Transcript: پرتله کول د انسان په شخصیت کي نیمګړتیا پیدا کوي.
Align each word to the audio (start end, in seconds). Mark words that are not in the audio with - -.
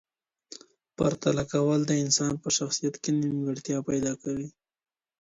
پرتله 0.97 1.43
کول 1.53 1.81
د 1.85 1.91
انسان 2.03 2.33
په 2.43 2.49
شخصیت 2.57 2.95
کي 3.03 3.09
نیمګړتیا 3.21 3.77
پیدا 3.89 4.13
کوي. 4.21 4.47